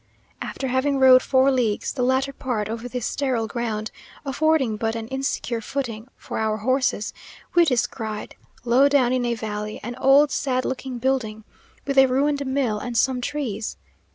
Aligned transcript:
After 0.41 0.67
having 0.69 0.97
rode 0.97 1.21
four 1.21 1.51
leagues, 1.51 1.91
the 1.91 2.01
latter 2.01 2.33
part 2.33 2.69
over 2.69 2.87
this 2.89 3.05
sterile 3.05 3.45
ground, 3.45 3.91
affording 4.25 4.75
but 4.75 4.95
an 4.95 5.07
insecure 5.09 5.61
footing 5.61 6.07
for 6.17 6.39
our 6.39 6.57
horses, 6.57 7.13
we 7.53 7.65
descried, 7.65 8.35
low 8.65 8.89
down 8.89 9.13
in 9.13 9.27
a 9.27 9.35
valley, 9.35 9.79
an 9.83 9.95
old 9.97 10.31
sad 10.31 10.65
looking 10.65 10.97
building, 10.97 11.43
with 11.85 11.99
a 11.99 12.07
ruined 12.07 12.43
mill 12.47 12.79
and 12.79 12.97
some 12.97 13.21
trees. 13.21 13.77